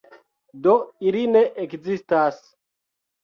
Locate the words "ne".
1.35-1.43